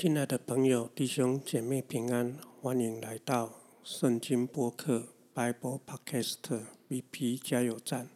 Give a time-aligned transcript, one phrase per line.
[0.00, 3.52] 亲爱的朋友、弟兄姐妹平安，欢迎来到
[3.84, 8.08] 圣经播客 Bible Podcast VP 加油站。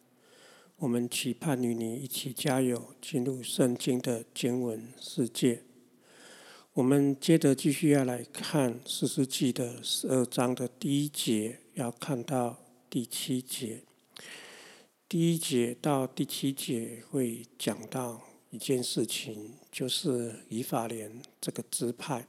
[0.77, 5.63] 我们期盼与你一起加油，进入圣经的经文世界。
[6.73, 12.57] 我们接着继续要来看四世纪的十二章的第一节，要看到
[12.89, 13.83] 第七节。
[15.07, 18.23] 第一节到第七节会讲到。
[18.55, 22.25] 一件事情就是以法莲这个支派，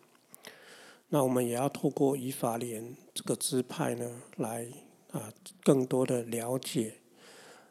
[1.09, 4.67] 那我们也要透过以法莲这个支派呢，来
[5.11, 6.95] 啊更多的了解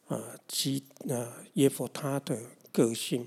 [0.06, 2.40] 啊基啊耶佛他的
[2.70, 3.26] 个性。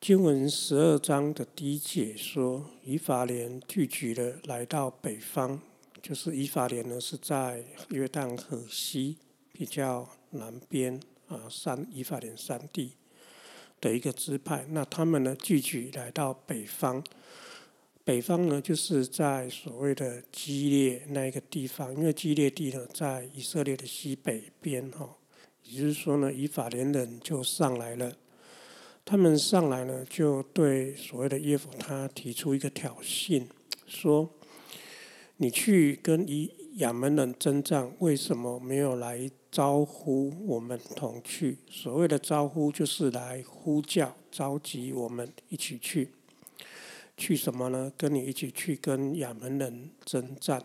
[0.00, 5.58] 经文十二章的第一节说，以法莲聚集了来到北方，
[6.00, 9.18] 就是以法莲呢是在约旦河西
[9.52, 12.92] 比较南边啊山以法莲山地。
[13.80, 17.04] 的一个支派，那他们呢聚集来到北方，
[18.04, 25.16] 北方呢就是在所谓的基列那一个地方，因为基列地呢在以色列的西北边哈，
[25.64, 28.12] 也就是说呢，以法莲人就上来了，
[29.04, 33.44] 他们上来呢就对所谓的耶夫他提出一个挑衅，
[33.86, 34.28] 说
[35.36, 39.30] 你去跟以亚门人征战，为什么没有来？
[39.50, 46.10] 招呼我们同去，所谓的招呼就是来呼叫、召集我们一起去。
[47.16, 47.92] 去什么呢？
[47.96, 50.62] 跟你一起去跟亚门人征战。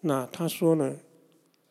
[0.00, 0.96] 那他说呢？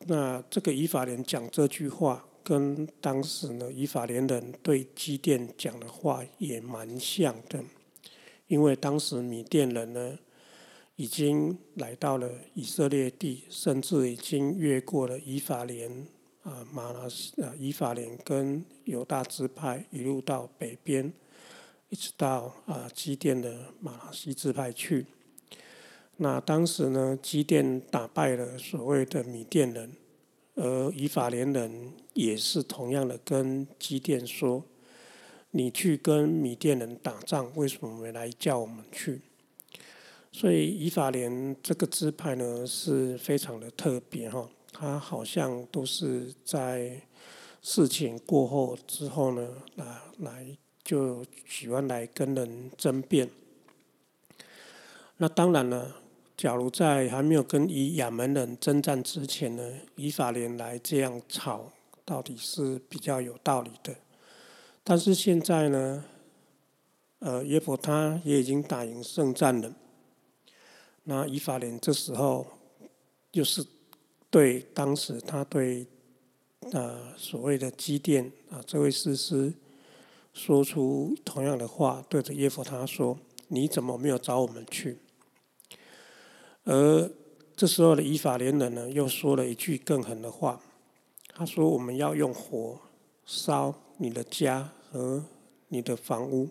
[0.05, 7.63] 那这个以法莲讲这句话，跟当时呢以法莲人对基甸讲的话也蛮像的，
[8.47, 10.19] 因为当时米甸人呢。
[10.99, 15.89] 已经来到了以色列地，甚至已经越过了以法莲
[16.43, 21.13] 啊，马拉西啊，以法莲跟犹大支派一路到北边，
[21.87, 25.05] 一直到啊基甸的马拉西支派去。
[26.17, 29.93] 那当时呢，基甸打败了所谓的米甸人，
[30.55, 34.65] 而以法莲人也是同样的跟基甸说
[35.51, 39.21] ：“你去跟米甸人打仗，为什么没来叫我们去？”
[40.31, 47.01] 所以以法莲这个支派呢是非常的特别哈，他好像都是在
[47.61, 49.85] 事情过后之后呢，来
[50.19, 53.29] 来就喜欢来跟人争辩。
[55.17, 55.95] 那当然了，
[56.37, 61.71] 假如在还没有跟以亚门人征战之前呢，以法莲来这样吵，
[62.05, 63.93] 到底是比较有道理的。
[64.83, 66.05] 但是现在呢，
[67.19, 69.73] 呃，耶伯他也已经打赢胜战了。
[71.09, 72.45] 那以法莲这时候，
[73.31, 73.65] 就是
[74.29, 75.87] 对当时他对
[76.71, 79.51] 呃所谓的基甸啊这位士师
[80.35, 83.17] 说出同样的话，对着耶夫他说
[83.49, 84.99] ：“你怎么没有找我们去？”
[86.65, 87.09] 而
[87.55, 90.61] 这时候的以法莲人呢，又说了一句更狠的话，
[91.29, 92.79] 他说：“我们要用火
[93.25, 95.25] 烧你的家和
[95.69, 96.49] 你的房屋。”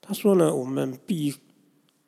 [0.00, 1.34] 他说呢：“我们必。”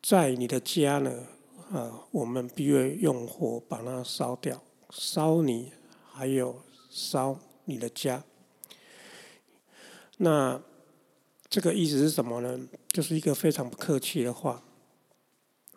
[0.07, 1.27] 在你的家呢，
[1.69, 5.73] 啊，我们必须用火把它烧掉，烧你，
[6.13, 8.23] 还有烧你的家。
[10.15, 10.61] 那
[11.49, 12.57] 这个意思是什么呢？
[12.87, 14.63] 就是一个非常不客气的话。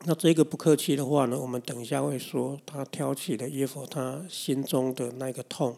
[0.05, 5.77] 那这个不客气的话呢，我们等一下会说，他挑起了耶和他心中的那个痛。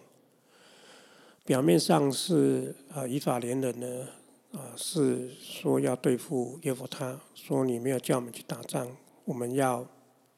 [1.46, 4.08] 表面上是啊，以法连人呢。
[4.52, 8.86] 啊，是说要对付耶夫他，说你没有叫我们去打仗，
[9.24, 9.86] 我们要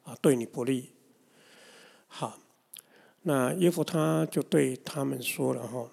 [0.03, 0.91] 啊对你不利。
[2.07, 2.39] 好，
[3.23, 5.89] 那耶夫他就对他们说了哈，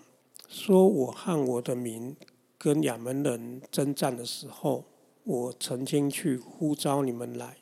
[0.49, 2.15] 说我和我的民
[2.57, 4.85] 跟亚门人征战的时候，
[5.25, 7.57] 我曾经去呼召你们来。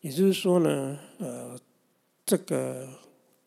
[0.00, 1.60] 也就是说呢，呃，
[2.24, 2.88] 这个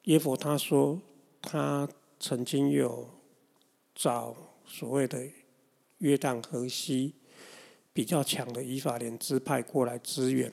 [0.03, 1.01] 耶夫他说
[1.41, 1.89] 他
[2.19, 3.09] 曾经有
[3.95, 4.35] 找
[4.67, 5.17] 所谓的。
[5.99, 7.13] 约旦河西
[7.93, 10.51] 比较强的以法莲支派过来支援，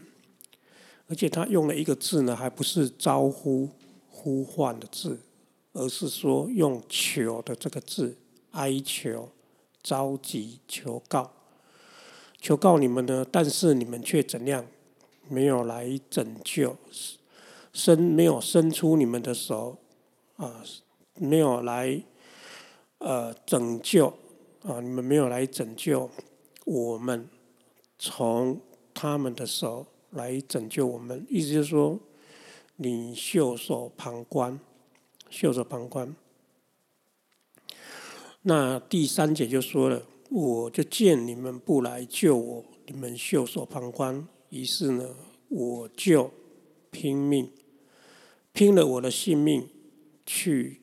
[1.08, 3.68] 而且他用了一个字呢，还不是招呼、
[4.08, 5.20] 呼唤的字，
[5.72, 8.16] 而是说用求的这个字，
[8.52, 9.28] 哀求、
[9.82, 11.30] 召集、求告、
[12.40, 14.66] 求告你们呢，但是你们却怎样，
[15.28, 16.76] 没有来拯救，
[17.72, 19.78] 伸没有伸出你们的手，
[20.36, 20.64] 啊，
[21.14, 22.02] 没有来
[22.98, 24.12] 呃拯救。
[24.66, 24.80] 啊！
[24.80, 26.10] 你们没有来拯救
[26.64, 27.28] 我们，
[27.96, 28.60] 从
[28.92, 32.00] 他们的手来拯救我们，意思就是说，
[32.74, 34.58] 你袖手旁观，
[35.30, 36.16] 袖手旁观。
[38.42, 45.14] 那第三节就说了，我就见你们不来救我，你们袖手旁观，于是呢，
[45.48, 46.32] 我就
[46.90, 47.52] 拼命，
[48.52, 49.68] 拼了我的性命
[50.24, 50.80] 去，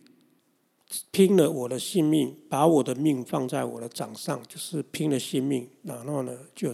[1.12, 6.72] 拼了我的性命，把我的命放在我的掌上，就是拼了性命，然后呢，就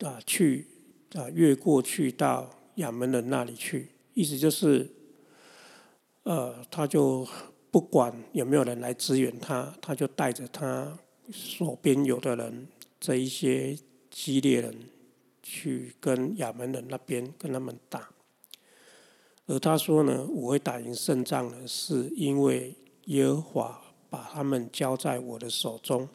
[0.00, 0.66] 啊去
[1.14, 4.90] 啊越过去到亚门人那里去，意思就是，
[6.24, 7.26] 呃，他就。
[7.68, 10.98] 不管有没有人来支援他，他就带着他
[11.30, 12.66] 手边有的人，
[12.98, 13.76] 这一些
[14.10, 14.74] 激烈人，
[15.42, 18.08] 去跟亚门人那边跟他们打。
[19.46, 26.08] 而他说呢，我会打赢胜仗呢，是因为耶和华把他们交在我的手中。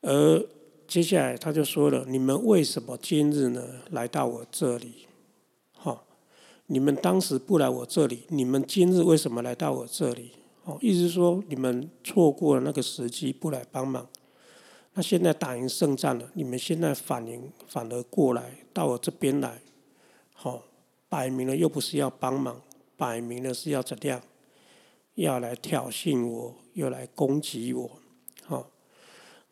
[0.00, 0.46] 而
[0.86, 5.06] 接下来他就说了，你们为什么今日呢来到我这里？
[6.66, 10.30] 你们当时不来我这里，你们今日为什么来到我这里？
[10.64, 14.08] 哦，意思说你们错过了那个时机，不来帮忙。
[14.94, 19.60] 那现在打赢胜仗了，你们现在反应反而过来到我这边来，
[21.14, 22.60] 摆明了又不是要帮忙，
[22.96, 24.20] 摆明了是要怎样？
[25.14, 27.88] 要来挑衅我，又来攻击我，
[28.42, 28.68] 好，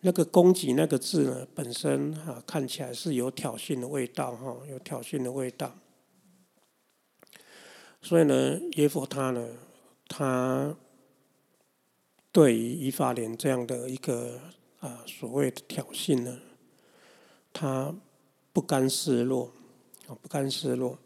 [0.00, 5.72] 那个攻击那个字呢，本身啊看起来是有挑衅的味道，哈，有挑衅的味道。
[8.00, 9.48] 所以呢，耶佛他呢，
[10.08, 10.76] 他
[12.32, 14.40] 对于以法莲这样的一个
[14.80, 16.40] 啊所谓的挑衅呢，
[17.52, 17.94] 他
[18.52, 19.52] 不甘示弱，
[20.08, 20.98] 啊不甘示弱。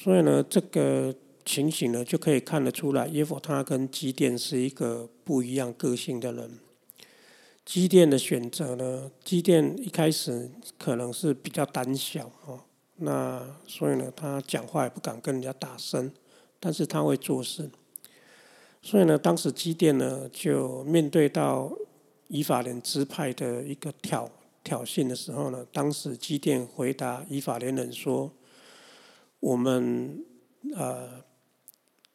[0.00, 1.12] 所以呢，这个
[1.44, 6.48] 情形呢，就可以看得出来，耶佛他跟基甸是一个不一样个性的人。
[7.64, 12.60] 基甸的选择呢，基甸一开始可能是比较胆小哦。
[12.98, 16.12] 那所以呢，他讲话也不敢跟人家大声，
[16.60, 17.68] 但是他会做事。
[18.80, 21.76] 所以呢，当时基甸呢就面对到
[22.28, 24.30] 以法莲支派的一个挑
[24.62, 28.30] 挑衅的时候呢，当时基甸回答以法莲人说
[29.40, 30.24] ：“我们
[30.74, 31.24] 呃，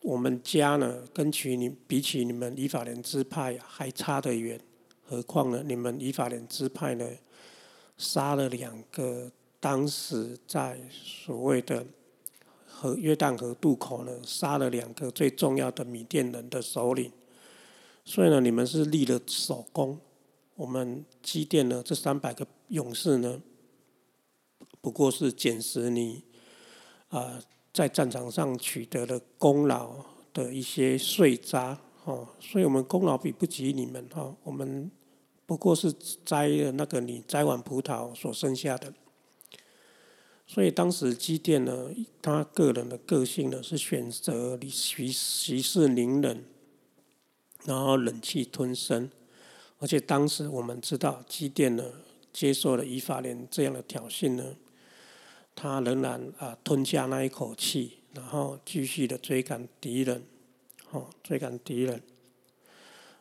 [0.01, 4.59] 我们家呢，跟起你比起你们以法莲支派还差得远，
[5.01, 7.07] 何况呢，你们以法莲支派呢，
[7.97, 9.31] 杀了两个。”
[9.63, 11.85] 当时在所谓的
[12.65, 17.09] 河约旦河渡口呢，杀了两个最重要的米甸人的首领，
[18.03, 19.97] 所以呢，你们是立了首功。
[20.55, 23.41] 我们基甸呢，这三百个勇士呢，
[24.81, 26.25] 不过是捡拾你
[27.18, 27.39] 啊
[27.71, 29.95] 在战场上取得了功劳
[30.33, 34.92] 的一些碎渣哦，所以我们功劳比不及你们哈，我们
[35.45, 35.94] 不过是
[36.25, 38.94] 摘了那个你摘完葡萄所剩下的。
[40.45, 41.89] 所以当时基甸呢，
[42.21, 46.44] 他个人的个性呢是选择你息息事宁人，
[47.66, 49.09] 然后忍气吞声。
[49.80, 51.83] 而且当时我们知道基甸呢
[52.31, 54.56] 接受了以法莲这样的挑衅呢，
[55.55, 60.23] 他仍然啊吞下那一口气，然后继续的追赶敌人，
[60.91, 62.01] 哦追赶敌人。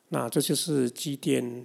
[0.09, 1.65] 那这就是基甸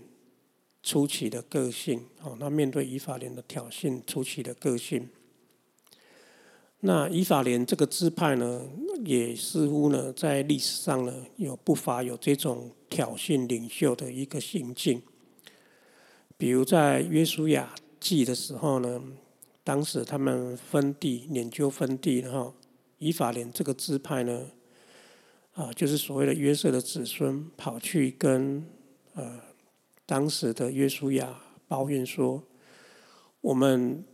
[0.82, 5.10] 初期的个性哦，那面对以法莲的挑衅初期的个性。
[6.82, 8.62] 那以法莲这个支派呢，
[9.04, 15.02] 也似乎呢，在历史上呢，有不乏有这种挑衅领袖的一个行径。
[16.38, 19.02] 比如在约书亚记的时候呢，
[19.68, 22.54] 当时他们分地研究分地，然后
[23.00, 24.48] 以法莲这个支派呢，
[25.56, 28.66] 啊，就是所谓的约瑟的子孙，跑去跟
[29.14, 29.42] 呃
[30.06, 32.42] 当时的约书亚抱怨说，
[33.42, 34.06] 我们。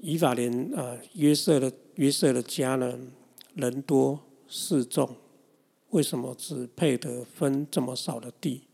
[0.00, 3.10] 以法莲啊，约瑟的约瑟的家人
[3.54, 5.16] 人多势众，
[5.90, 8.64] 为什么只配得分这么少的地？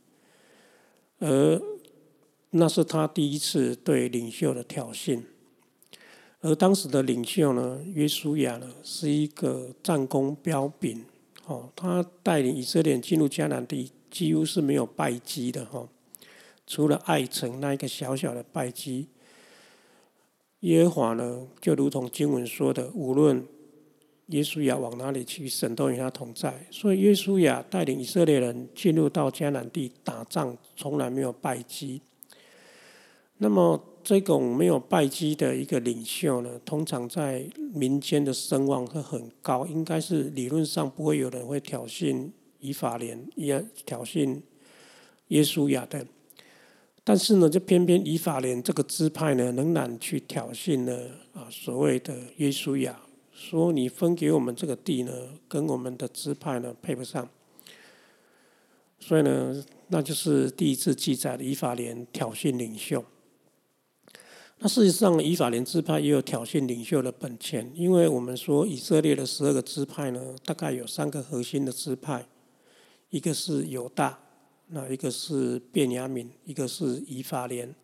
[1.21, 1.63] 而
[2.51, 5.23] 那是他第一次对领袖的挑衅。
[6.43, 11.05] 而当时的领袖呢，约书亚呢，是一个战功彪炳，
[11.47, 15.87] 哦，他带领以色列进入迦南地，几乎是没有败绩的哈，
[16.67, 19.09] 除了爱城那一个小小的败绩。
[20.61, 23.47] 耶和华呢，就如同经文说的，无论
[24.27, 26.67] 耶稣亚往哪里去，神都与他同在。
[26.71, 32.01] 所以耶稣亚带领以色列人进入到迦南地打仗，从来没有败绩。
[33.39, 44.41] 那么这种没有败绩的一个领袖呢，通常在民间的声望会很高，应该是理论上不会有人会挑衅以法莲，也挑衅
[45.29, 46.07] 耶稣亚的。
[47.03, 50.97] 但是呢，就偏偏以法莲这个支派呢，仍然去挑衅呢
[51.33, 53.01] 啊，所谓的耶稣亚，
[53.33, 55.13] 说你分给我们这个地呢，
[55.49, 57.29] 跟我们的支派呢配不上。
[58.99, 63.05] 所以呢，那就是第一次记载的以法莲挑衅领袖。
[64.63, 72.27] 那事实上，以法莲支派也有挑衅领袖的本钱，因为我们说以色列的十二个支派呢，大概有三个核心的支派，
[73.09, 74.19] 一个是犹大，
[74.69, 77.75] 那一个是便雅悯，一个是以法莲。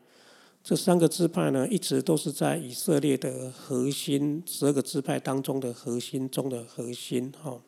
[0.62, 7.58] 这三个支派呢，一直都是在以色列的核心十二个支派当中的核心中的核心哈，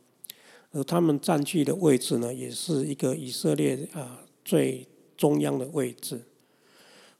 [0.73, 4.87] 而他们占据的位置呢，也是一个以色列啊最
[5.17, 6.21] 中央的位置。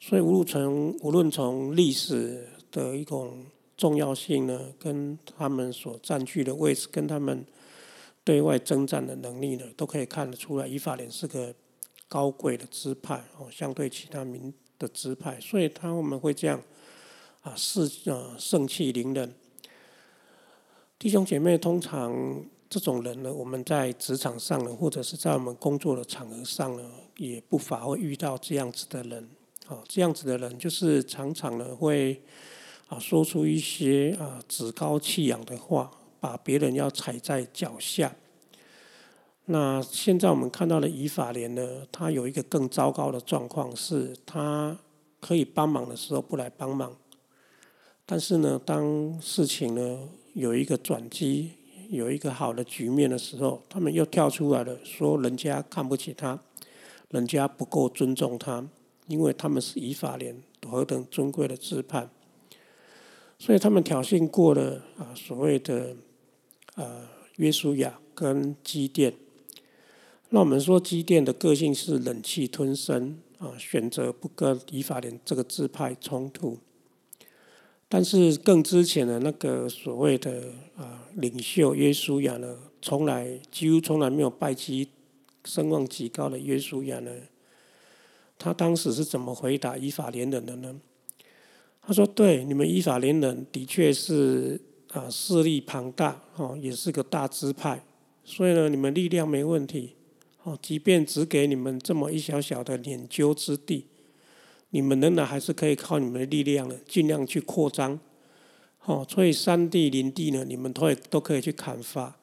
[0.01, 3.45] 所以，无论从无论从历史的一种
[3.77, 7.45] 重要性呢，跟他们所占据的位置，跟他们
[8.23, 11.53] 对外征战的能力呢，都可以看得出来，以法莲是个
[12.09, 16.63] 高贵的支派哦，相对其他民的支派，所以他们会这样
[17.43, 19.35] 啊，是啊盛气凌人。
[20.97, 29.29] 弟兄姐妹，通常这种人呢，我们在职场上呢，或者是在我们工作的场合上呢，也不乏会遇到这样子的人。
[29.69, 32.23] 啊，这样子的人就是常常呢会
[32.89, 38.17] 啊说出一些啊趾高气扬的话，把别人要踩在脚下。
[39.45, 44.79] 那现在我们看到的以法莲呢，他有一个更糟糕的状况，是他
[45.21, 46.97] 可以帮忙的时候不来帮忙，
[48.07, 51.53] 但是呢，当事情呢有一个转机，
[51.91, 56.39] 有一个好的局面的时候，他们又跳出来了，说人家看不起他，
[57.11, 58.67] 人家不够尊重他。
[59.09, 62.09] 因为他们是以法莲何等尊贵的支派，
[63.39, 65.97] 所以他们挑衅过了啊所谓的
[66.75, 69.15] 啊约书亚跟基甸。
[70.29, 76.59] 那我们说基甸的个性是忍气吞声啊，选择不跟以法莲这个支派冲突。
[77.89, 84.91] 但是更之前的那个所谓的啊领袖约书亚呢，从来几乎从来没有拜基
[85.47, 87.11] 声望极高的约书亚呢。
[88.39, 90.81] 他当时是怎么回答以法连人的呢？
[91.83, 94.61] 他说：“对，你们以法连人的确是
[94.93, 97.83] 啊势力庞大哦，也是个大支派，
[98.23, 99.95] 所以呢，你们力量没问题
[100.43, 100.57] 哦。
[100.61, 103.87] 即便只给你们这么一小小的研究之地，
[104.71, 107.99] 你们仍然还是可以靠你们的力量呢，尽量去扩张
[108.85, 109.07] 哦。
[109.09, 112.19] 所以山地林地呢，你们都都可以去砍伐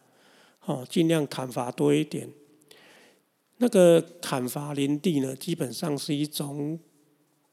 [0.65, 2.29] 哦，尽量砍伐多一点。”
[3.57, 6.77] 那个砍伐林地呢，基本上是一种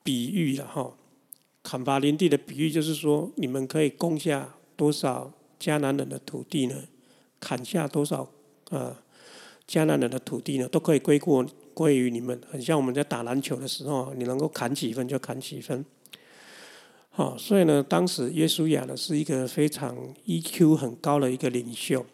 [0.02, 0.96] 比喻了哈。
[1.62, 6.74] 砍伐林地的比喻就是说，你们可以攻下多少迦南人的土地呢？
[7.38, 8.28] 砍下多少
[8.70, 9.00] 啊
[9.68, 10.68] 迦南人的土地呢？
[10.68, 12.40] 都可以归过归于你们。
[12.50, 15.84] 很像我们在打篮球的时候，你能够砍几分就砍几分。
[17.10, 22.04] 好，所以呢，当时耶稣亚呢是一个非常 EQ 很高的一个领袖。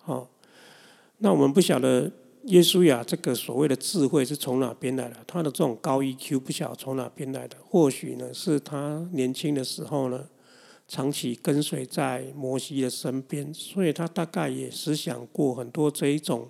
[0.00, 0.28] 好，
[1.18, 2.12] 那我们不晓得。
[2.46, 5.16] 耶稣呀，这个所谓的智慧是从哪边来的？
[5.28, 7.56] 他的这种高 EQ 不晓得从哪边来的？
[7.64, 10.28] 或许呢，是他年轻的时候呢，
[10.88, 16.48] 长期跟随在摩西的身边，所以他大概也思想过很多这一种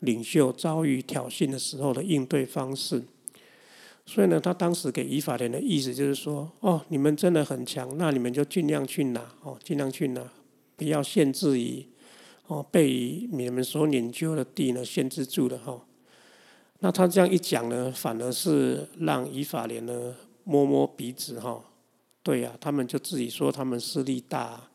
[0.00, 3.02] 领袖遭遇挑衅的时候的应对方式。
[4.04, 10.30] 所以呢，他当时给以法莲的意思就是说：哦，你们真的很强，那你们就尽量去拿哦，尽量去拿，
[10.76, 11.86] 不要限制于。
[12.50, 15.80] 哦，被你们所研究的地呢限制住了哈。
[16.80, 21.64] 那他这样一讲呢，反而是让以法莲呢摸摸鼻子哈。
[22.24, 24.68] 对呀，他们就自己说他们势力大，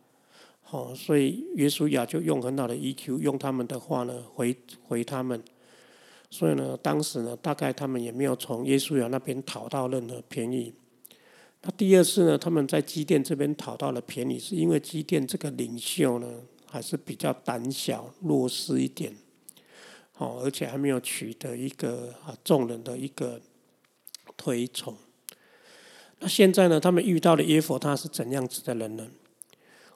[0.69, 4.55] 哦，所以约书亚就用很好的 EQ，用他们的话呢回
[4.87, 5.43] 回他们。
[6.29, 10.73] 所以呢，当时呢，大概他们也没有从耶稣亚那边讨到任何便宜。
[11.61, 16.27] 那第二次呢，他们在基甸这边讨到了便宜，是因为基甸这个领袖呢。
[16.75, 19.15] 还是比较胆小弱势一点，
[20.17, 23.39] 哦，而且还没有取得一个啊众人的一个
[24.35, 24.93] 推崇。
[26.19, 29.07] 那现在呢，他们遇到的耶佛他是怎样子的人呢？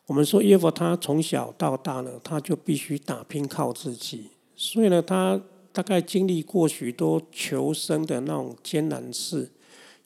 [0.05, 5.41] 我们说耶佛他从小到大呢，他就必须打拼靠自己，所以呢，他
[5.73, 9.51] 大概经历过许多求生的那种艰难事，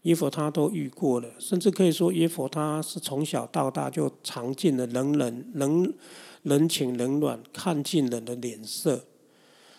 [0.02, 5.94] 耶佛他都遇过了，甚至可以说耶佛他是从小到大就尝尽了能忍能。
[6.44, 9.06] 人情冷暖，看尽人的脸色，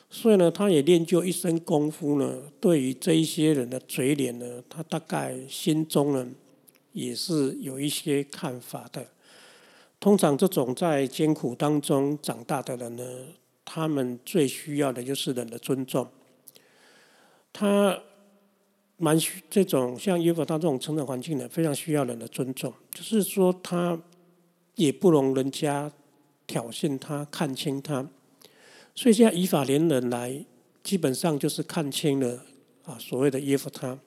[0.09, 2.42] 所以呢，他也练就一身功夫呢。
[2.59, 6.26] 对于这一些人的嘴脸呢，他大概心中呢
[6.92, 9.06] 也是有一些看法的。
[10.00, 13.04] 通常这种在艰苦当中长大的人呢，
[13.64, 16.09] 他们最需要的就是人的尊重。
[17.52, 17.99] 他
[18.97, 22.73] 蛮需这种像约伯他这种成长环境呢，非常需要人的尊重。
[22.90, 24.00] 就是说，他
[24.76, 25.92] 也不容人家。
[26.47, 28.09] 挑衅他，看清他，
[28.95, 30.45] 所以现在以法连人来，
[30.83, 32.45] 基本上就是看清了
[32.85, 33.99] 啊所谓的耶夫他。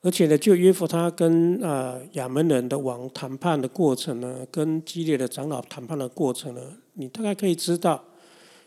[0.00, 6.60] 而且呢，就耶夫他跟啊亚门人的王谈判的过程呢，跟激烈的长老谈判的过程呢，
[6.92, 8.04] 你大概可以知道，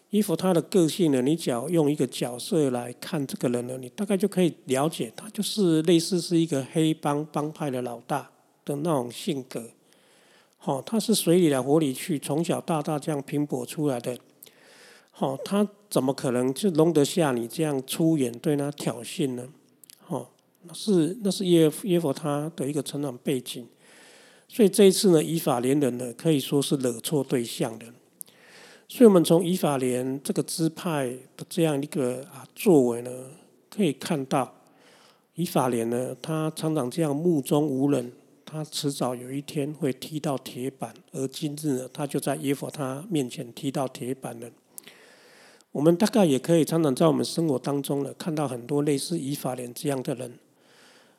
[0.09, 8.27] 约夫他的个性呢，你只要用一个角色来看这个人呢，你大概就可以了解他就是类似是一个黑帮帮派的老大
[8.65, 9.63] 的那种性格。
[10.57, 14.17] 好，他是水里来火里去，从小到大这样拼搏出来的。
[15.11, 19.47] 好，他怎么可能就容得下你这样出言对他挑衅呢？
[19.99, 20.33] 好。
[20.73, 23.65] 是，那是耶耶佛他的一个成长背景，
[24.49, 27.85] 所以这一次呢，以法连人呢可以说是惹错对象的。
[28.89, 31.05] 所以我们从以法连这个支派
[31.37, 33.09] 的这样一个啊作为呢，
[33.69, 34.53] 可以看到
[35.35, 38.11] 以法连呢，他常常这样目中无人，
[38.49, 44.49] 他迟早有一天会踢到铁板，而今日呢，他就在耶佛他面前踢到铁板了。
[45.73, 50.39] 我们大概也可以常常在我们生活当中呢，看到很多类似以法莲这样的人。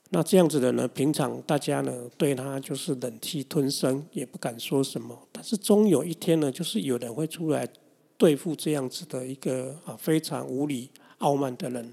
[0.08, 5.28] 那这样子的呢，平常大家呢对他就是忍气吞声，也不敢说什么。
[5.30, 7.68] 但是终有一天呢，就是有人会出来
[8.16, 11.92] 对付这样子的一个啊非常无理傲慢的人。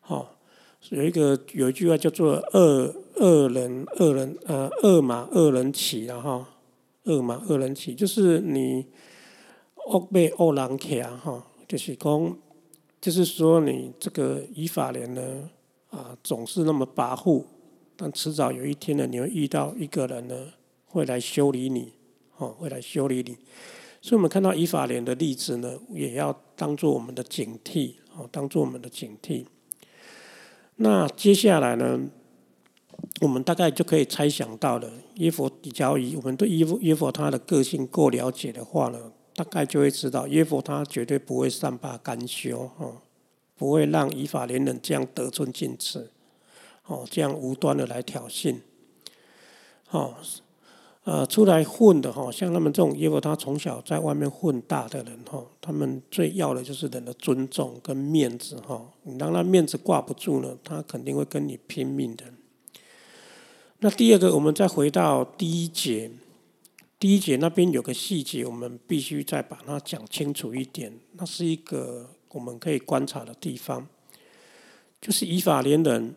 [0.00, 0.36] 好，
[0.90, 6.48] 有一个有一句话叫做“恶恶人恶人呃恶马恶人骑”了哈
[7.04, 8.86] ，“恶马恶人骑”就是你
[9.86, 12.36] 恶被恶人骑哈，就是讲，
[13.00, 15.50] 就是说你这个以法莲呢。
[15.92, 17.44] 啊，总是那么跋扈，
[17.96, 20.34] 但迟早有一天呢，你会遇到一个人呢，
[20.86, 21.92] 会来修理你，
[22.38, 23.36] 哦，会来修理你。
[24.00, 29.44] 所以，我们看到以法莲的例子呢，也要当做我们的警惕，哦，当做我们的警惕。
[30.76, 32.00] 那接下来呢，
[33.20, 42.96] 我们大概就可以猜想到了，耶佛比较以我们对耶佛耶佛他的个性够了解的话呢，大概就会知道耶佛他绝对不会善罢甘休，哦。
[43.54, 46.10] 不会让以法连人这样得寸进尺，
[46.86, 48.56] 哦，这样无端的来挑衅，
[49.90, 50.14] 哦，
[51.04, 58.82] 呃，出来混的哈，像他们这种，因为他从小在外面混大的人哈，他们最要的就是人的尊重跟面子哈。
[59.04, 62.24] 你让他面子挂不住呢，他肯定会跟你拼命的。
[63.84, 66.08] 那第二个，我们再回到第一节，
[67.00, 70.98] 第一节那边有个细节，我们必须再把它讲清楚一点。
[71.12, 72.08] 那是一个。
[72.32, 73.86] 我们可以观察的地方，
[75.02, 76.14] 就是以法连人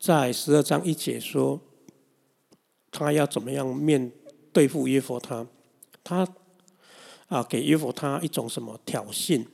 [0.00, 1.60] 在十二章一节说，
[2.90, 4.10] 他要怎么样面
[4.54, 5.46] 对付约佛他，
[6.02, 6.26] 他
[7.28, 9.44] 啊给约佛他一种什么挑衅，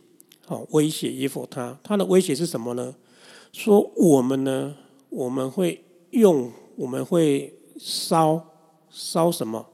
[0.47, 2.95] 哦威胁约佛他，他的威胁是什么呢？
[3.53, 4.77] 说我们呢，
[5.09, 8.41] 我们会用，我们会烧
[8.89, 9.67] 烧什么？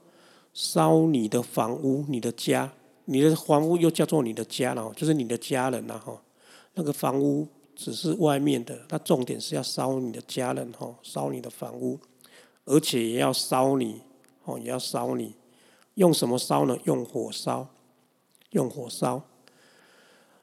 [0.55, 2.73] 烧你的房屋，你的家。
[3.05, 6.19] 你的房屋又叫做你的家了，就是你的家人了哈。
[6.73, 12.01] 那个房屋只是外面的，那重点是要烧你的家人哈，烧你的房屋，
[12.65, 14.01] 而且也要烧你
[14.45, 15.35] 哦，也要烧你。
[15.97, 16.75] 用什么烧呢？
[16.85, 17.69] 用火烧，
[18.53, 19.23] 用火烧。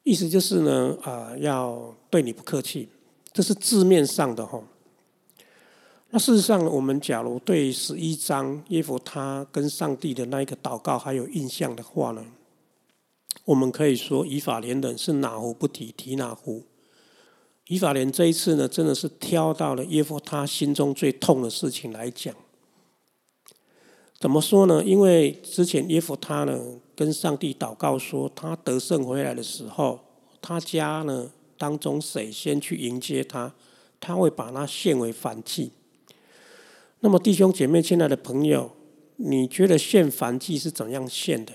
[0.04, 2.88] 意思就是呢，啊，要对你不客气，
[3.34, 4.62] 这是字面上的哈。
[6.14, 12.26] 那事实上，我们假如对十一章耶夫他跟上帝的那一个祷告还有印象的话呢？
[13.46, 16.64] 我们可以说，以法连人是哪壶不提提哪壶。
[17.68, 22.36] 以法连这一次呢，真的是挑到了耶夫他心中最痛的事情来讲。
[24.20, 24.84] 怎么说呢？
[24.84, 26.60] 因为之前耶夫他呢
[26.94, 30.02] 跟上帝祷告说，他得胜回来的时候，
[30.42, 33.56] 他家呢当中谁先去迎接他，
[34.02, 35.72] 他会把他献为燔祭。
[37.04, 38.72] 那么弟兄姐妹，亲爱的朋友，
[39.16, 41.54] 你觉得献燔祭是怎样献的？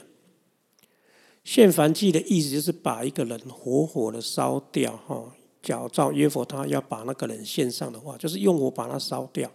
[1.45, 5.33] 献燔祭的意思就是把一个人活活的烧掉，哈，
[5.63, 9.49] 假造耶佛他要把那个人献上的话，就是用火把他烧掉。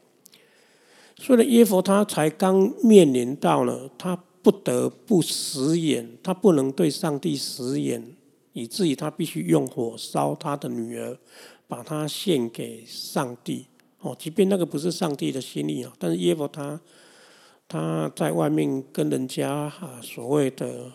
[1.18, 8.16] 所以呢，耶佛他才刚面临到了，他不得不食言，他不能对上帝食言，
[8.54, 11.18] 以至于他必须用火烧他的女儿，
[11.68, 13.66] 把她献给上帝。
[14.02, 16.80] 哦，即便那个不是上帝的心意啊，但是耶佛他
[17.68, 20.92] 他在外面跟人家啊所谓的。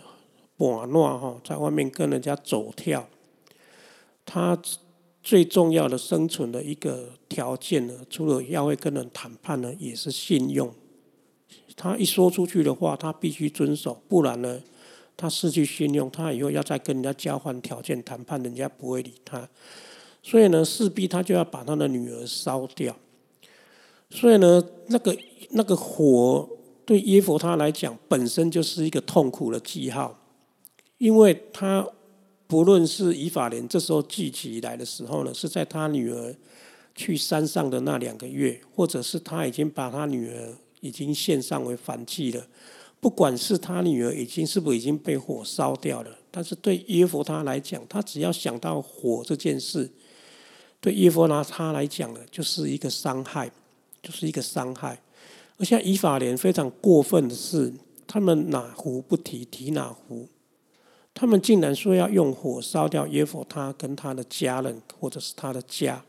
[0.59, 3.07] 玩乱哈，在外面跟人家走跳，
[4.25, 4.59] 他
[5.23, 10.73] 最重要的生存的一个条件呢，除了要会跟人谈判呢，也是信用。
[11.77, 14.63] 他一说出去的话，他必须遵守，不然呢，
[15.15, 19.47] 他失去信用，他以后要再跟人家交换条件谈判，人家不会理他。
[20.29, 22.97] 所以呢，势必他就要把他的女儿烧掉。
[24.11, 25.17] 所以呢，那个
[25.51, 26.49] 那个火
[26.85, 30.21] 对耶佛他来讲，本身就是一个痛苦的记号。
[30.99, 31.87] 因为他
[32.49, 36.35] 不论是以法莲这时候聚集来的时候呢，是在他女儿
[36.97, 42.45] 去山上的那两个月，或者是他已经把他女儿已经献上为反祭了。
[42.99, 49.89] 不管是他女儿已经是不是已经被火烧掉了，但是对耶佛他来讲，他只要想到火这件事，
[50.87, 53.51] 对耶佛拿他来讲呢，就是一个伤害，
[54.01, 54.97] 就是一个伤害。
[55.59, 57.73] 而且以法莲非常过分的是，
[58.07, 60.29] 他们哪壶不提提哪壶。
[61.13, 66.05] 他们竟然说要用火烧掉耶佛他跟他的家人，或者是他的家，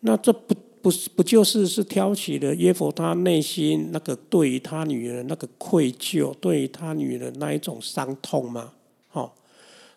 [0.00, 8.72] 那这不不是不就是是挑起了耶佛他内心那个对于他女儿那个愧疚，对于他女儿那一种伤痛吗？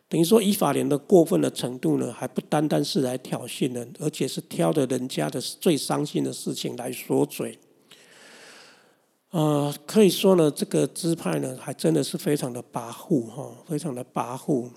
[0.09, 7.59] 等于说以法莲的过分的程度呢，还不单单是来挑衅人，而且是挑的人家的最伤心的事情来说嘴。
[9.31, 14.69] 呃，可以说呢，这个支派呢，还真的是非常的跋扈哈，非常的跋扈。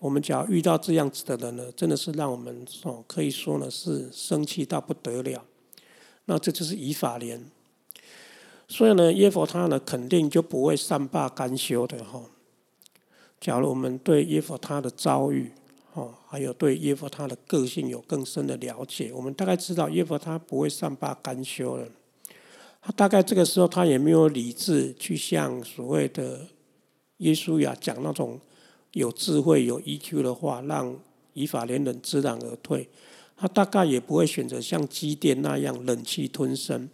[0.00, 5.44] 我们只要遇到这样子的人呢，真的是让我们哦，可以说呢是生气到不得了。
[6.24, 7.40] 那这就是以法莲。
[8.66, 12.20] 所以呢，耶佛他呢肯定就不会善罢甘休的哈。
[13.42, 15.50] 假如我们对耶佛他的遭遇
[15.94, 21.88] 哦，还有对耶佛他的个性有更深的了解，我们大概知道耶佛他不会善罢甘休了。
[22.80, 26.46] 他大概这个时候，他也没有理智去向所谓的
[27.16, 28.38] 耶稣呀讲那种
[28.92, 30.96] 有智慧、有 EQ 的话，让
[31.32, 32.88] 以法连人知难而退。
[33.36, 36.88] 他大概也不会选择像基甸那样忍气吞声。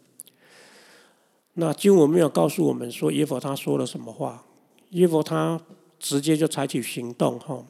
[1.53, 4.47] 那经文没有告诉我们说耶佛他说了什么话，
[4.91, 5.61] 耶佛他
[5.99, 7.65] 直接就采取行动哈。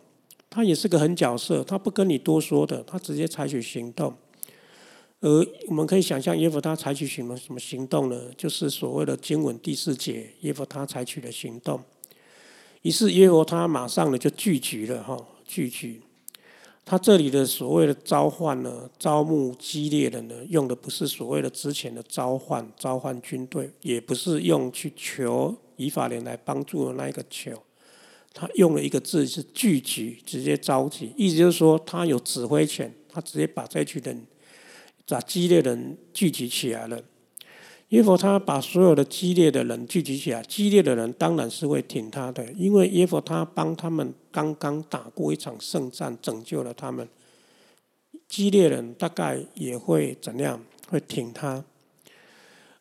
[0.50, 4.14] 他也是个狠角色，他不跟你多说的，他直接采取行动。
[5.20, 8.30] 而我们可以想象，耶和他采取什么什么行动呢？
[8.36, 11.82] 就是所谓的经文第四节，耶和他采取的行动。
[12.82, 15.96] 于是耶和他马上呢就拒绝了哈，拒绝。
[16.84, 27.62] 他这里的所谓的召唤呢，招募激烈的呢，用的不是所谓的之前的召唤，召唤军队，也不是用去求以法莲来帮助的那一个求。
[28.32, 34.26] 他用了一个字是聚集，直接召集，意思就是说他有指挥权，他直接把这群人。
[35.10, 37.02] 把激烈的人聚集起来了，
[37.88, 47.08] 耶佛他把所有的激烈的人聚集起来，激烈的人当然是会挺他的，因为耶佛他帮他们刚刚打过一场胜战，拯救了他们。
[48.28, 50.62] 激烈人大概也会怎样？
[50.88, 51.64] 会挺他，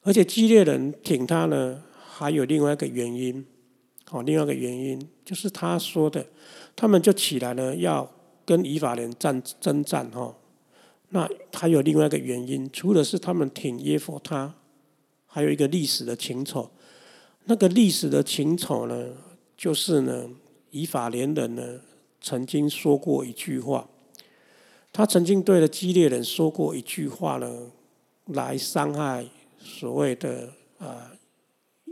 [0.01, 3.45] 而且激烈人挺他呢，还有另外一个原因，
[4.12, 6.26] 哦，另外一个原因就是他说的，
[6.76, 8.10] 他们就起来了，要
[8.46, 10.34] 跟以法莲战征战，哈。
[11.10, 14.54] 那还有另外一个原因，除了是他们挺耶佛他，
[15.26, 16.70] 还有一个历史的情仇。
[17.46, 19.10] 那个历史的情仇呢，
[19.56, 20.30] 就是呢，
[20.72, 21.80] 以法连人呢
[22.22, 23.88] 曾经说过一句话，
[24.91, 27.72] 他曾经对了基列人说过一句话呢，
[28.26, 29.26] 来伤害
[29.60, 31.12] 所谓的啊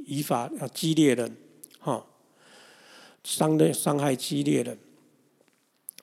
[0.06, 1.38] 以法啊基列人，
[1.86, 2.04] 哈，
[3.24, 4.76] 伤的伤害激烈的。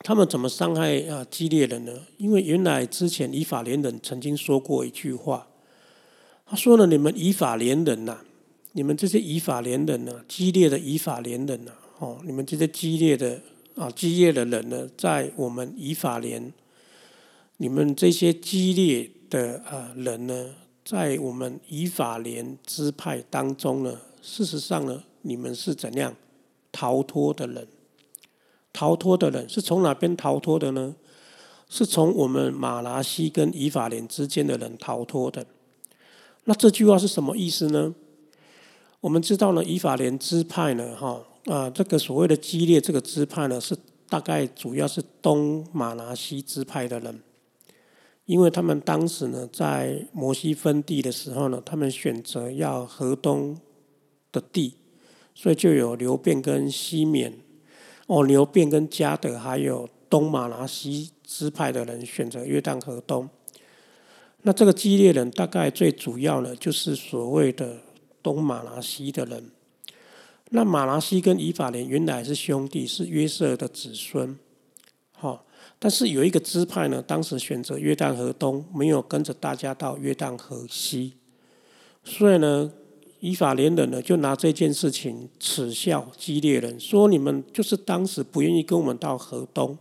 [0.04, 2.06] 他们怎么伤害啊激烈人呢？
[2.18, 5.48] 因为原来之前以法连人曾经说过一句话，
[6.46, 8.18] 他说呢：“你们以法连人呐，
[8.72, 13.40] 你们这些以法连人呐，激烈的以法连人呐，哦，你们这些激烈的
[13.74, 16.52] 啊激烈的人呢，在我们以法连，
[17.56, 26.14] 你们这些激烈的啊人呢，在我们以法连支派当中呢，事实上呢，你们是怎样
[26.70, 27.66] 逃脱的人？”
[28.72, 30.94] 逃脱的人是从哪边逃脱的呢？
[31.68, 35.46] 是从我们马拉西跟以法莲之间的人逃脱的。
[36.44, 37.94] 那这句话是什么意思呢？
[39.00, 43.76] 我们知道呢，以法莲支派呢，哈啊，这个所谓的激烈这个支派呢，是
[44.08, 47.22] 大概主要是东马拉西支派的人，
[48.26, 53.58] 因为他们当时呢，在摩西分地的时候呢，他们选择要河东
[54.30, 54.74] 的地，
[55.34, 57.32] 所以就有流变跟西缅。
[58.06, 63.28] 哦，牛便跟加德还有东马拿西支派的人选择约旦河东。
[64.42, 67.78] 那这个激烈人大概最主要的就是所谓的
[68.22, 69.50] 东马拿西的人。
[70.50, 74.36] 那马拿西跟以法莲原来是兄弟，是约瑟的子孙。
[75.12, 75.46] 好，
[75.78, 81.14] 但是有一个支派呢，当时选择约旦河东，没有跟着大家到约旦河西，
[82.04, 82.72] 所以呢。
[83.24, 89.78] 以法连人呢，就拿这件事情耻笑激烈人，说你们就是当时不愿意跟我们到河东，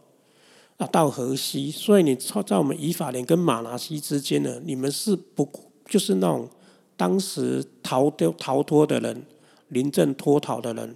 [0.77, 5.49] 啊，到河西，所以你在我们以法连跟马拿西之间呢，你们是不
[5.88, 6.47] 就是那种
[6.95, 9.25] 当时逃丢逃脱的人，
[9.69, 10.95] 临阵脱逃的人，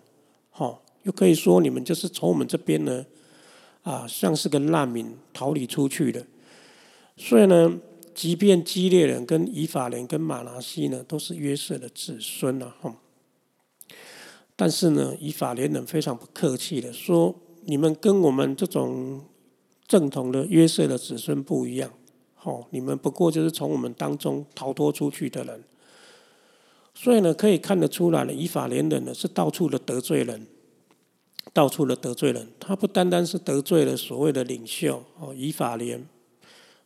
[0.51, 3.03] 哈，又可以说你们就是从我们这边呢，
[3.81, 6.23] 啊，像是个难民逃离出去的。
[7.17, 7.75] 所以呢，
[8.15, 12.95] 即便基列人跟以法莲跟马拿西呢，都是约瑟的子孙呐，哈。
[14.55, 17.35] 但是呢，以法莲人非常不客气的说
[17.67, 19.25] ：“你们跟我们这种
[19.85, 21.91] 正统的约瑟的子孙不一样，
[22.41, 25.61] 哦，你们不过就是从我们当中逃脱出去的人。”
[26.97, 30.47] 所以呢，可以看得出来了，以法莲人呢是到处的得罪人，
[31.51, 32.47] 到处的得罪人。
[32.57, 36.07] 他不单单是得罪了所谓的领袖哦，以法莲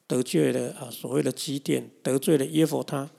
[0.10, 3.10] 得罪了啊所谓的基甸，得罪了耶佛他，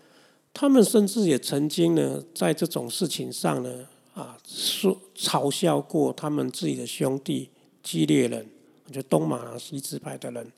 [0.53, 3.87] 他们甚至也曾经呢在这种事情上呢。
[4.13, 7.49] 啊，说嘲笑过他们自己的兄弟
[7.81, 8.45] 基列人，
[8.93, 10.53] 就东马西支派的人，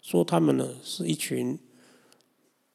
[0.00, 1.56] 说他们呢是一群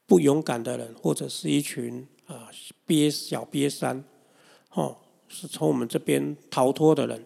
[0.06, 2.48] 不勇敢的人，或者是一群啊
[2.88, 4.04] 瘪小瘪三，
[4.74, 4.96] 哦，
[5.28, 7.26] 是从我们这边逃脱的人。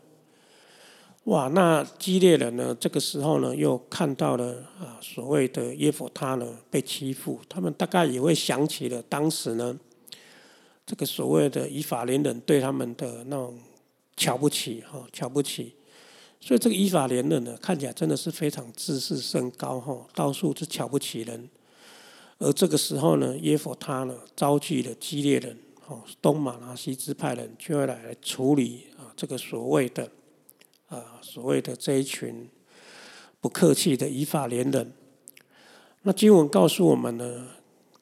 [1.25, 9.79] 哇，那激烈人呢，这个时候呢又看到了啊所谓的耶夫他呢被欺负，他们大概也会想起了当时呢。
[10.85, 13.57] 这个所谓的以法连人对他们的那种
[14.17, 15.73] 瞧不起，哈，瞧不起，
[16.41, 21.49] 所以这个以法连人呢，看起来真的是非常自视甚高，哈，到处是瞧不起人。
[22.37, 25.57] 而这个时候呢，耶佛他呢，召集了激烈人，
[25.87, 30.11] 哦，东马拉西支派人，就会来处理啊，这个所谓的
[30.87, 32.49] 啊，所谓的这一群
[33.39, 34.93] 不客气的以法连人。
[36.03, 37.47] 那经文告诉我们呢，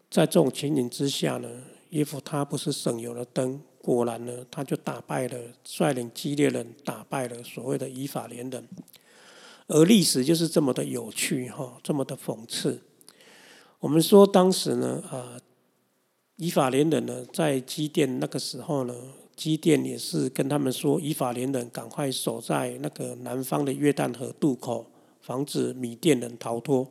[0.10, 1.50] 在这种情景之下呢。
[1.92, 8.66] 耶夫他不是省油的灯，果然呢，他就打败了率领激烈人，打败了所谓的以法连人。
[9.68, 12.82] 而历史就是这么的有趣哈，这么的讽刺。
[13.80, 15.38] 我们说当时呢，啊，
[16.38, 18.96] 以法连人呢，在基甸那个时候呢，
[19.36, 24.86] 基甸也是跟他们说，以法连人赶快守在那个南方的约旦河渡口，
[25.22, 26.88] 防止米甸人逃脱。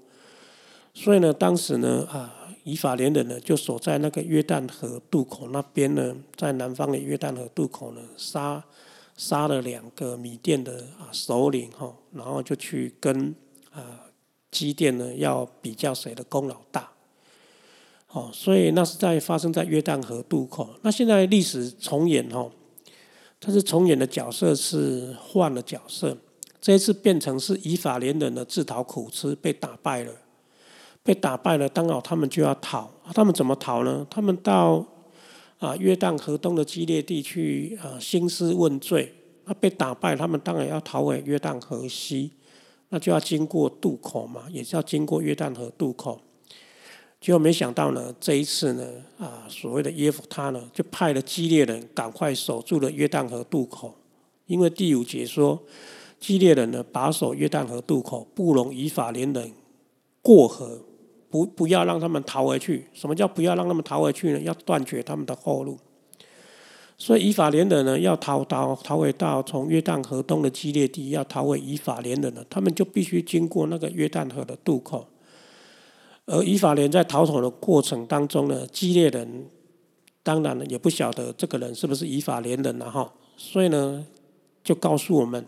[0.93, 2.37] 所以呢，当时呢，啊。
[2.63, 8.63] 以法连人呢，就守在那个约旦河渡口那边呢，在南方的约旦河渡口呢，杀
[9.17, 13.35] 杀了两个米甸的啊首领哈，然后就去跟
[13.73, 14.05] 啊
[14.51, 16.93] 基甸呢要比较谁的功劳大，
[18.13, 20.69] 哦，所以那是在发生在约旦河渡口。
[20.83, 22.51] 那现在历史重演哈，
[23.39, 26.17] 但是重演的角色是换了角色，
[26.61, 30.13] 这一次变成是以法连人的自讨苦吃，被打败了。
[31.03, 32.91] 被打败了，刚好他们就要逃。
[33.15, 34.07] 他们怎么逃呢？
[34.11, 34.85] 他们到
[35.59, 39.15] 啊约旦河东的激烈地区啊兴师问罪。
[39.47, 42.33] 那被打败，他们当然要逃回约旦河西，
[42.91, 46.21] 那就要经过渡口嘛，也是要经过约旦河渡口。
[47.21, 48.85] 结果没想到呢，这一次呢
[49.19, 53.95] 啊所谓的耶夫他呢，就派了激烈人赶快守住了约旦河渡口，
[54.47, 55.63] 因为第五节说，
[56.19, 59.53] 激烈人呢把守约旦河渡口，不容以法连人
[60.23, 60.81] 过河。
[61.33, 62.89] 不，不要让他们逃回去。
[62.93, 64.41] 什么叫不要让他们逃回去呢？
[64.41, 65.79] 要断绝他们的后路。
[66.99, 75.07] 所以以法连人呢，要逃逃逃回到从约旦河东的激烈地，要逃回以法连人呢，他们就必须经过那个约旦河的渡口。
[76.33, 79.47] 而以法连在逃走的过程当中呢，激烈人
[80.23, 84.07] 当然呢也不晓得这个人是不是以法连人了哈，所以呢
[84.63, 85.45] 就告诉我们，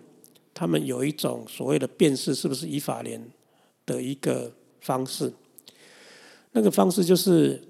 [0.52, 3.24] 他们有一种所谓的辨识是不是以法连
[3.86, 5.32] 的一个方式。
[6.50, 7.62] 那个方式就是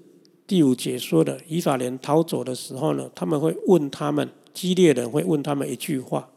[0.47, 6.27] 第五节说的，以法莲逃走的时候呢，他们会问他们，激烈人会问他们一句话，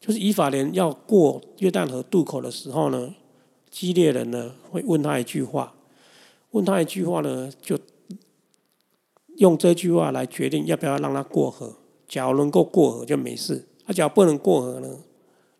[0.00, 3.14] 就是以法莲要过约旦河渡口的时候呢，
[3.70, 5.72] 激烈人呢会问他一句话，
[6.56, 7.78] 问他一句话呢，就
[9.36, 11.76] 用这句话来决定要不要让他过河。
[12.08, 14.88] 假如能够过河就没事，他假如不能过河呢，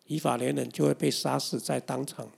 [0.07, 2.29] 以法连人就会被杀死在当场。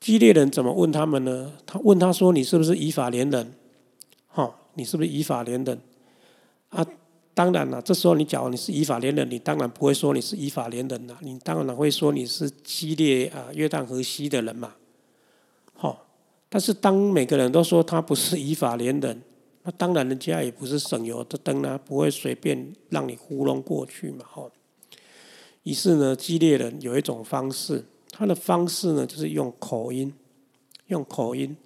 [0.00, 1.52] 激烈人怎么问他们呢？
[1.64, 3.52] 他问他说：“你是不是以法连人？
[4.26, 5.80] 哈，你是不是以法连人？”
[6.70, 6.84] 啊，
[7.32, 14.74] 当然了，这时候你讲你是以法连人，你当然不会说你是以法连人了，你当然会说你是激烈啊约旦河西的人嘛。
[16.48, 19.22] 但是当每个人都说他不是以法连人，
[19.64, 24.24] 那当然人家也不是省油的灯啊，不会随便让你糊弄过去嘛。
[24.26, 24.50] 哈，
[25.64, 27.84] 于是呢，激烈人有一种方式。
[28.10, 30.12] 他的方式呢，就是用口音，
[30.86, 31.56] 用口音。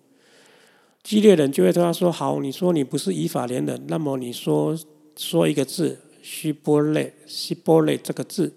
[1.03, 4.77] 激烈人就会对他说：“好，你说你不是以法连人，那么你说
[5.17, 8.53] 说一个字，希波勒，希波勒这个字。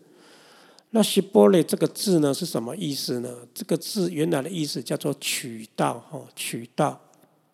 [0.95, 3.29] 那希波勒这个字呢，是什么意思呢？
[3.53, 6.97] 这个字原来的意思叫做渠道，哈，渠道，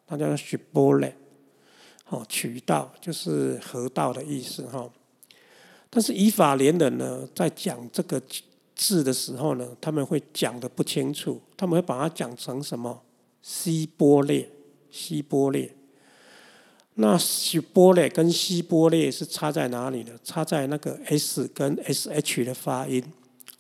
[0.06, 1.12] 它叫做希波勒，
[2.10, 4.88] 哦，渠道就是河道的意思，哈。
[5.90, 8.22] 但是以法连人呢，在讲这个。
[8.74, 13.00] 字的时候呢，他们会讲的不清楚，他们会把它讲成什么
[13.44, 14.50] 希波列，
[14.90, 15.72] 希波列。
[16.96, 20.14] 那希波列跟希波列是差在哪里呢？
[20.24, 23.04] 差在那个 s 跟 sh 的发音，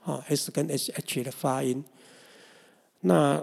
[0.03, 1.83] 啊，s 跟 sh 的发音。
[3.01, 3.41] 那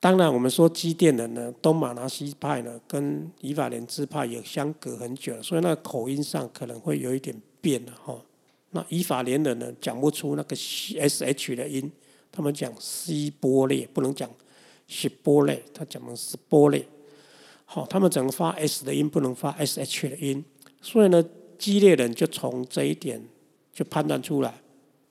[0.00, 8.20] 当然，我们说基甸人呢，东马拿西派呢，跟以法莲支派也相隔很久，所以那个口音上可能会有一点变了哈。
[8.70, 11.90] 那以法莲人呢，讲不出那个 s h 的音，
[12.30, 14.30] 他们讲西波列，不能讲
[14.86, 16.86] 西波列，他讲的是波列。
[17.64, 20.44] 好，他们只能发 s 的音，不能发 s h 的音。
[20.80, 21.24] 所以呢，
[21.58, 23.20] 基列人就从这一点
[23.72, 24.60] 就判断出来，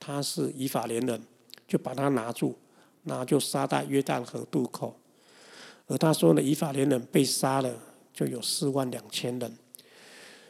[0.07, 1.21] 他是以法莲人，
[1.67, 2.55] 就把他拿住。
[3.03, 4.93] 那就杀在约旦河渡口，
[5.87, 7.73] 而他说呢，以法连人被杀了，
[8.13, 9.57] 就有四万两千人。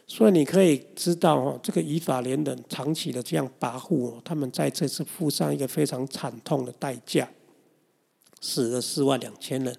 [0.07, 7.29] 所以你可以知道哦，这个以法连人长期的这样跋扈哦，他们在这次付上一个非常惨痛的代价，
[8.41, 9.75] 死了四万两千人。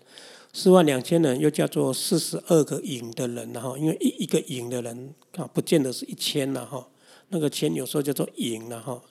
[0.53, 6.89] 四万两千人又叫做四十二个营的人，然后因为一一个营的人啊，不见得是一千了哈，
[7.31, 9.03] 那个千有时候叫做营了哈。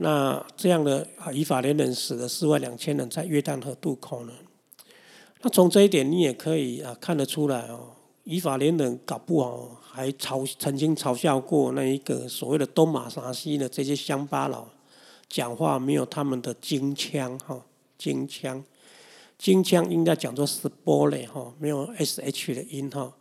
[0.00, 4.32] 那这样的啊，以法连人死了四万两千人在约旦河渡口呢。
[5.42, 7.90] 那从这一点你也可以啊看得出来哦，
[8.22, 14.66] 以法连人搞不好还嘲曾经嘲笑过那一个所谓的东马沙西的这些乡巴佬，
[15.28, 17.60] 讲话没有他们的京腔哈，
[17.96, 18.62] 京腔，
[19.36, 23.12] 京腔应该讲作是波雷哈，没有 S H 的音哈。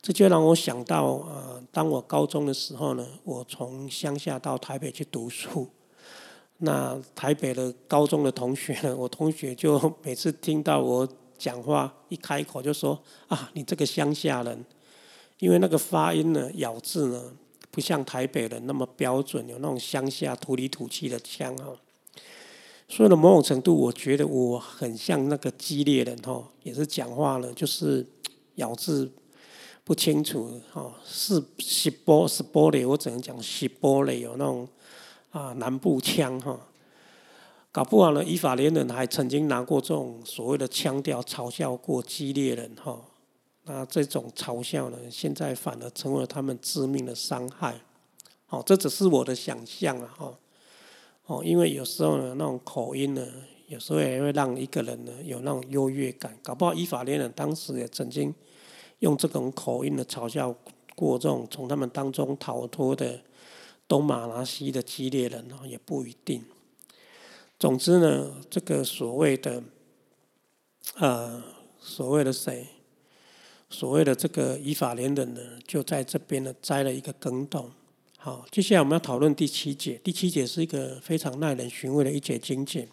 [0.00, 5.68] 这就让我想到啊，当我高中的时候呢，我从乡下到台北去读书。
[6.64, 8.96] 那台北的高中的同学呢？
[8.96, 12.98] 我同学就每次听到我讲话一开口就说
[13.28, 14.64] ：“啊，你这个乡下人，
[15.38, 17.22] 因为那个发音呢、咬字呢，
[17.70, 21.76] 不像台北人那么标准，有那种乡下土里土气的腔哈。”
[22.88, 28.06] 所以呢，某种程度，我觉得我很像那个激烈人哈，也是讲话呢，就是
[28.56, 29.12] 咬字
[29.84, 34.66] 不清楚哈，是是波是波雷，我只能讲是波雷有那种。
[35.34, 36.56] 啊，南部腔哈，
[37.72, 42.96] 搞不好呢，以法连人还曾经拿过这种所谓的腔调嘲笑过激烈人哈。
[43.64, 47.74] 那这种嘲笑呢，现在反而成为了他们致命的伤害。
[48.48, 50.38] 哦，这只是我的想象啊哈。
[51.26, 53.26] 哦，因为有时候呢，那种口音呢，
[53.66, 56.38] 有时候也会让一个人呢有那种优越感。
[56.44, 58.32] 搞不好以法连人当时也曾经
[59.00, 60.54] 用这种口音的嘲笑
[60.94, 63.20] 过这种从他们当中逃脱的。
[63.86, 66.44] 东马拉西的激烈人哦，也不一定。
[67.58, 69.62] 总之呢，这个所谓的，
[70.96, 71.42] 呃，
[71.78, 72.66] 所谓的谁，
[73.70, 77.70] 所谓的这个以法连人呢，就在这边呢栽了一个梗洞。
[78.18, 80.00] 好，接下来我们要讨论第七节。
[80.02, 82.88] 第七节是一个非常耐人寻味的一节经节。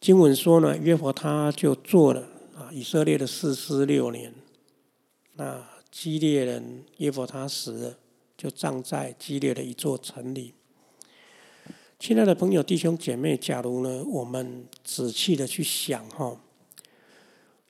[0.00, 4.34] 经文说呢，约伯他就做了啊，以色列的四十六年。
[5.34, 7.98] 那激烈人约伯他死了。
[8.44, 10.52] 就葬在激烈的一座城里。
[11.98, 16.38] 亲爱的朋友、弟兄姐妹，假如呢，我们仔细的去想哈，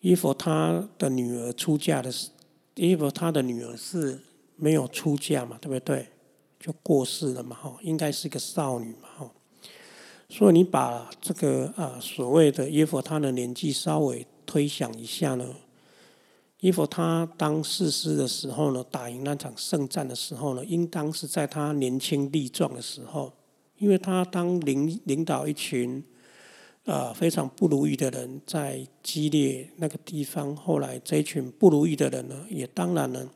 [0.01, 2.29] 伊佛他的女儿出嫁的是，
[2.75, 4.19] 伊佛他的女儿是
[4.57, 6.09] 没有出嫁嘛，对不对？
[6.59, 9.31] 就过世了嘛，哈，应该是个少女嘛，哈。
[10.29, 15.55] 所以你把这个啊所谓的耶佛他的年纪稍微推想一下呢。
[16.65, 23.31] 伊佛他当士师的时候呢，打赢那场胜战的时候呢，应当是在他年轻力壮的时候，
[23.77, 26.03] 因为他当领领导一群，
[26.87, 33.29] 呃非常不如意的人，在激烈那个地方，后来这群不如意的人呢，也当然呢，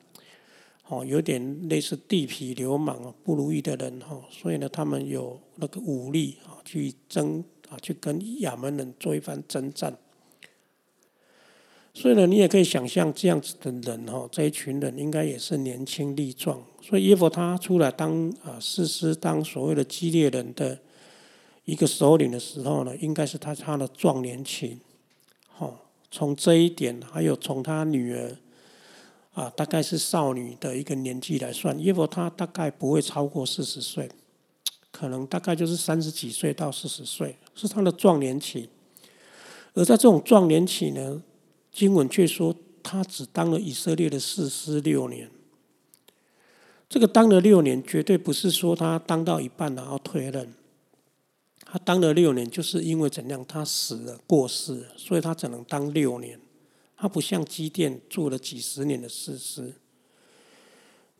[0.88, 9.94] 哦有点类似地痞流氓啊，不如意的人哈，所以呢，他们有那个武力啊，去争啊，去跟亚门人做一番征战。
[12.00, 16.62] 所以呢，你也可以想象这样子的人哈，这一群人应该也是年轻力壮。
[16.80, 20.78] 所以耶佛他出来当啊士师，当所谓的激烈人的
[21.64, 24.78] 一个首领的时候呢，应该是他他的壮年期。
[25.48, 28.36] 好，从这一点，还有从他女儿
[29.34, 34.08] 啊，大概是少女的一个年纪来算，耶佛他大概不会超过四十岁，
[34.92, 38.68] 可能大概就是三十几岁到四十岁，是他的壮年期。
[39.74, 41.24] 而在这种壮年期呢？
[41.78, 42.52] 经文却说，
[42.82, 45.30] 他只当了以色列的士师六年。
[46.88, 50.52] 这个当了六年，绝对不是说他当到一半然后退任。
[51.64, 56.40] 他当了六年，就是因为怎样，他死了过世，所以他只能当六年。
[56.96, 59.72] 他不像基甸做了几十年的士师。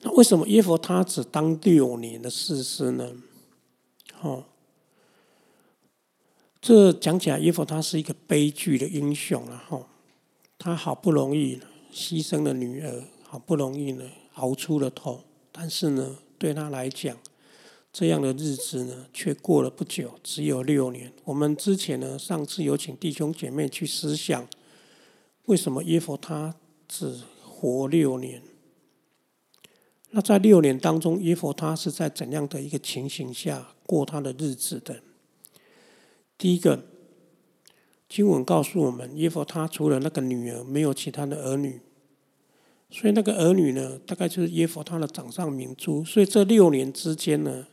[0.01, 3.13] 那为什么耶佛他只当六年的士师呢？
[4.23, 4.45] 哦，
[6.61, 9.87] 这讲起来，耶佛他是一个悲剧的英雄了哈。
[10.59, 11.61] 他好不容易
[11.93, 17.17] 牺牲了女儿，好不容易呢熬出了头，但是呢，对他来讲，
[17.93, 21.13] 这样的日子呢，却过了不久，只有六年。
[21.25, 24.49] 我们之前呢，上次有请弟兄姐妹去思想，
[25.45, 26.57] 为什么耶佛他
[26.89, 28.43] 只活六年？
[30.11, 35.03] 那在六年当中，耶佛他是在怎样的一个情形下过他的日子的？
[36.37, 36.87] 第一个
[38.09, 41.81] 经文告诉我们，耶佛他除了那个女儿，没有其他的儿女，
[42.91, 46.03] 所以那个儿女呢，大概就是耶佛他的掌上明珠。
[46.05, 47.67] 所以这六年之间呢，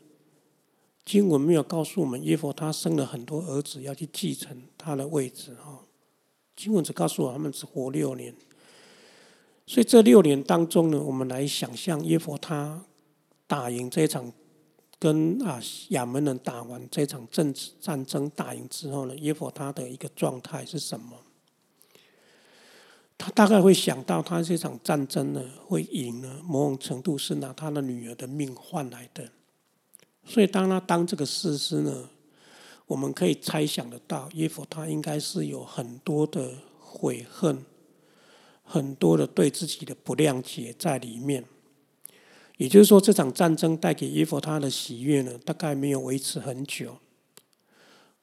[1.05, 5.79] 经文没有告诉我们耶佛他生了很多儿子要去继承他的位置啊。
[6.55, 8.33] 经文只告诉我他们只活六年。
[9.65, 12.83] 所以这六年当中呢，我们来想象耶佛他
[13.47, 14.31] 打赢这场
[14.99, 21.17] 跟啊亚门人打完这场政治战争打赢之后呢，耶佛他的一个状态是什么？
[23.17, 29.29] 他大概会想到他这场战争呢会赢呢，某种程度是拿他的女儿的命换来的。
[30.23, 32.09] 所以当他当这个士师呢，
[32.87, 37.63] 我们可以猜想得到，耶佛他应该是有很多的悔恨。
[38.67, 41.45] 很多的对自己的不谅解在里面，
[42.58, 46.97] 也就是说，这场战争带给耶佛他的喜悦呢，大概没有维持很久。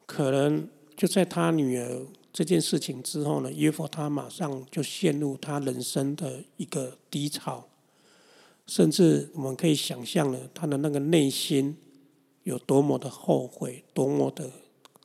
[0.06, 7.68] 可能就在他女儿这件事情之后呢，耶佛他马上就陷入他人生的一个低潮，
[8.66, 11.76] 甚至我们可以想象了他的那个内心
[12.44, 14.50] 有多么的后悔，多么的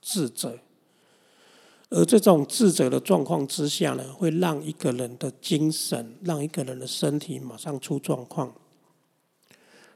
[0.01, 0.57] 自责。
[1.89, 8.53] 而这种自责的状况之下呢，会让一个人的精神，让一个人的身体马上出状况。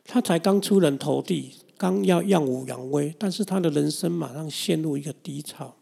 [0.04, 5.76] 他才刚出人头地，刚要耀武扬威，但是他的人生马上陷入一个低潮。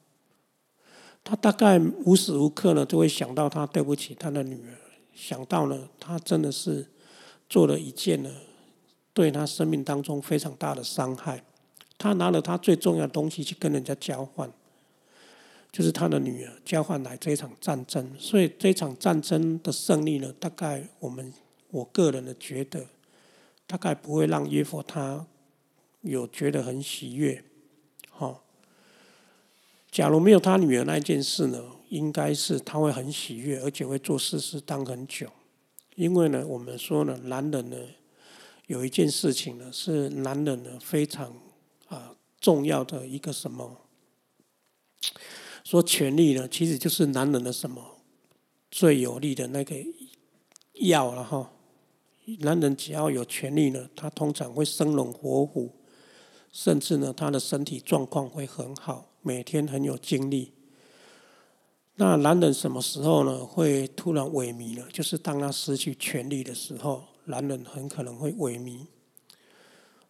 [1.23, 4.77] 他大概无时无刻呢，都会想到他对不起他的女儿，
[5.13, 6.87] 想到呢，他真的是
[7.49, 8.31] 做了一件呢，
[9.13, 11.43] 对他生命当中非常大的伤害。
[11.97, 14.51] 他拿了他最重要的东西去跟人家交换。
[15.71, 21.31] 就是他的女儿交换来这场战争，所以这场战争的胜利呢，大概我们
[21.69, 22.83] 我个人的觉得，
[23.69, 25.27] 大概不会让耶佛他
[26.01, 27.43] 有觉得很喜悦，
[28.09, 28.43] 好。
[29.91, 35.27] 假如没有他女儿那件事呢，应该是他会很喜悦，而且会做事事当很久，
[35.93, 37.77] 因为呢，我们说呢，男人呢
[38.65, 41.31] 有一件事情呢，是男人呢非常
[41.89, 43.77] 啊重要的一个什么？
[45.63, 47.99] 说权力呢，其实就是男人的什么
[48.71, 49.75] 最有力的那个
[50.73, 51.51] 药了哈。
[52.41, 55.71] 男人只要有权力呢，他通常会生龙活虎，
[56.51, 60.53] 甚至呢，他的身体状况会很好，每天很有精力。
[61.95, 64.85] 那男人什么时候呢会突然萎靡呢？
[64.93, 68.85] 就是当他失去权力的时候，男人很可能会萎靡。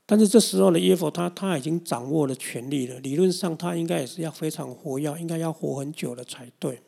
[0.05, 6.81] 但是这时候呢，耶佛他他已经掌握了权力了，理论上他应该也是要非常活跃，应该要活很久了才对。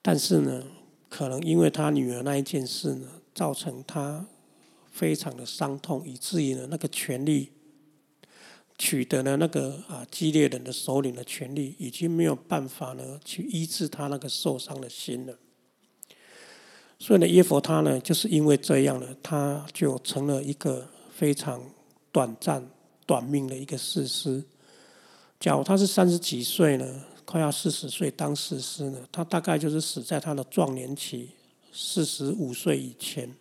[0.00, 0.64] 但是呢，
[1.08, 4.26] 可能因为他女儿那一件事呢，造成他
[4.90, 7.52] 非常的伤痛，以至于呢，那个权力
[8.76, 15.38] 取得了那个啊激烈人的首领的权利，已经没有办法呢去医治他那个受伤的心了。
[16.98, 20.88] 所以呢，耶佛他呢，就是因为这样呢，他就成了一个。
[21.16, 21.62] 非常
[22.12, 22.62] 短暂、
[23.06, 24.44] 短命的一个士师。
[25.40, 31.30] 假如他是三十几岁呢，快要四十岁当士师呢，他大概就是死在他的壮年期，
[31.78, 33.34] 四十五岁以前。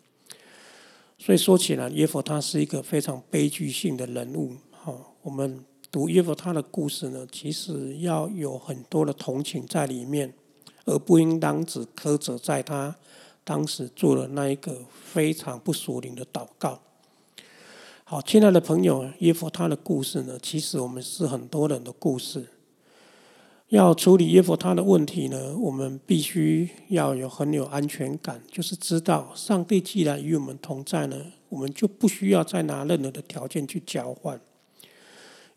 [1.18, 4.52] 所以说起来，耶佛他是一个非常悲剧性的人物。
[4.72, 10.34] 好，我们读耶佛他的故事呢，其实要有很多的同情在里面，
[10.84, 12.94] 而不应当只苛责在他
[13.46, 14.82] 当时做了那一个
[15.14, 16.82] 非常不属灵的祷告。
[18.04, 20.38] 好，亲爱的朋友，耶夫他的故事呢？
[20.40, 22.46] 其实我们是很多人的故事。
[23.76, 31.18] 要处理耶夫他的问题呢，我们必须要有很有安全感，就是知道上帝既然与我们同在呢，
[31.50, 34.40] 我们就不需要再拿任何的条件去交换，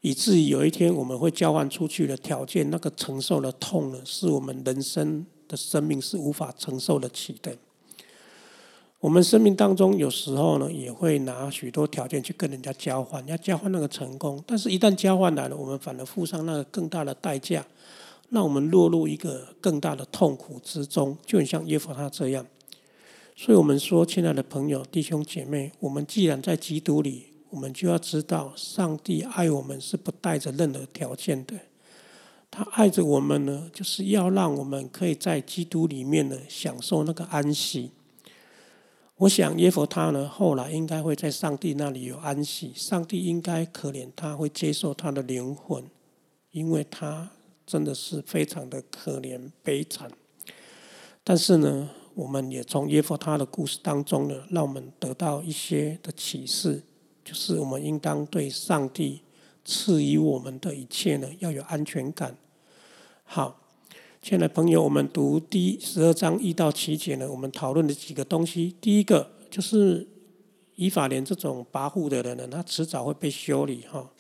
[0.01, 7.57] 以至于有一天我们会交换出去的条件，那个承受的痛呢，是我们人生的生命是无法承受得起的。
[9.01, 14.43] 我们生命当中有时候呢，也会拿许多条件去跟人家交换，要交换那个成功。
[14.45, 17.65] 但是，一旦交换来了，我们反而付上那个更大的代价，
[18.31, 22.47] 让我们落入一个更大的痛苦之中，就很像耶和他这样。
[23.35, 31.55] 所以我们说，亲爱的朋友、弟兄姐妹，我们既然在基督里，我们就要知道，上帝爱我们是不带着任何条件的。
[32.51, 37.91] 他爱着我们呢，就是要让我们可以在基督里面呢享受那个安息。
[39.17, 45.85] 我想耶佛他呢后来应该会在上帝那里有安息，上帝应该可怜他，会接受他的灵魂，
[46.51, 47.31] 因为他
[47.69, 50.11] 真的是非常的可怜悲惨。
[51.23, 56.83] 但是呢，我们也从耶佛他的故事当中呢，让我们得到一些的启示，
[57.23, 59.21] 就是我们应当对上帝。
[59.71, 62.35] 赐予我们的一切呢，要有安全感。
[63.23, 63.61] 好，
[64.23, 68.75] 亲爱的朋友，我们读第十二章一到七节呢，我们讨论的几个东西。
[68.81, 70.09] 第一个就是
[70.77, 74.11] 以法莲这种跋扈的人呢，他迟早会被修理哈。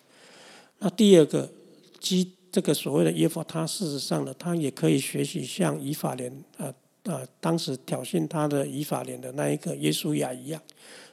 [0.81, 1.51] 那第二个，
[1.99, 10.61] 基这个所谓的耶和他事实上呢，他也可以学习像以法莲啊啊，当时挑衅他的以法莲的那一个耶稣亚一样，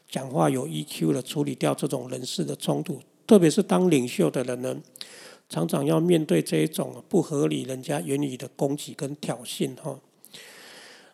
[0.09, 2.99] 讲话有 EQ 的处理掉这种人事的冲突。
[3.27, 4.75] 特别是当领袖的人呢，
[5.47, 9.99] 常常要面对这一种不合理、人家言语的攻击跟挑衅哈。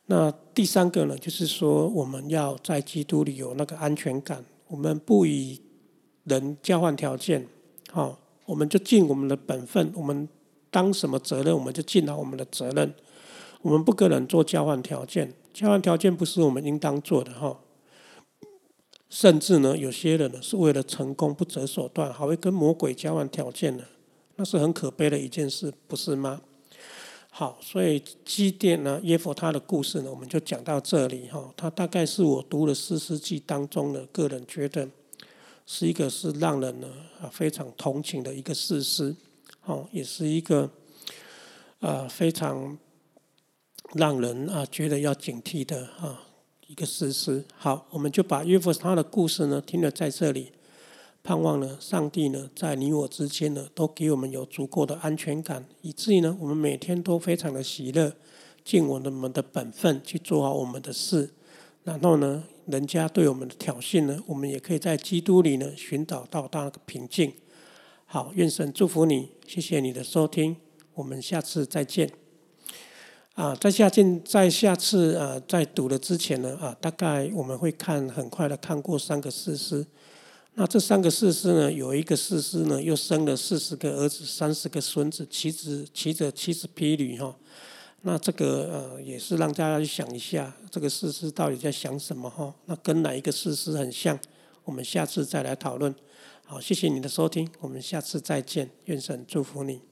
[0.05, 5.59] 那第三个呢，就是说我们要在基督里有那个安全感，我们不以
[6.23, 7.45] 人交换条件，
[7.91, 10.27] 哈，我们就尽我们的本分，我们
[10.69, 12.93] 当什么责任，我们就尽好我们的责任，
[13.61, 17.59] 我们不跟人做交换条件，交换条件不是我们应当做的哈。
[19.09, 23.83] 甚至呢，有些人呢是为了成功不择手段，还会跟魔鬼交换条件呢，
[24.37, 26.41] 那是很可悲的一件事，不是吗？
[27.29, 31.53] 好，所以基甸呢，耶佛他的故事呢，我们就讲到这里哈。
[31.55, 34.87] 他大概是我读了四世纪当中的个人觉得
[35.73, 36.87] 是一个是让人呢
[37.21, 39.15] 啊非常同情的一个事实，
[39.63, 40.69] 哦，也是一个
[41.79, 42.77] 啊非常
[43.93, 46.27] 让人啊觉得要警惕的啊。
[46.67, 50.51] 一个事实，好，我们就把约弗他的故事呢听了在这里，
[51.23, 58.13] 盼望呢，上帝呢在你我之间呢都给我们有足够的安全感，以至于呢我们每天都非常的喜乐，
[58.65, 61.29] 尽我们的本分去做好我们的事，
[61.85, 67.31] 然后呢，人家对我们的挑衅呢，我们也可以在基督里呢寻找到那个平静。
[68.05, 70.55] 好，愿神祝福你，谢谢你的收听，
[70.95, 72.09] 我们下次再见。
[73.33, 79.85] 啊，在下进在下次啊，在读的之前呢啊，大概我们会看很快的看过三个事师。
[80.55, 87.33] 那这三个事师呢，有一个事师呢，又生了四十个儿子，三十个孙子，骑着骑着七十匹驴哈。
[88.03, 92.53] 那这个呃，也是让大家去想一下，这个事实到底在想什么哈？
[92.65, 94.19] 那跟哪一个事实很像？
[94.63, 95.93] 我们下次再来讨论。
[96.43, 99.90] 好，谢谢你的收听，我们下次再见，愿神祝福你。